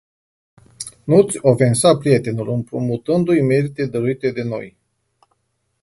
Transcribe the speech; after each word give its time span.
Nu-ți 1.03 1.37
ofensa 1.41 1.97
prietenul 1.97 2.49
împrumutîndu-i 2.49 3.41
merite 3.41 3.85
dăruite 3.85 4.31
de 4.31 4.43
noi. 4.43 4.77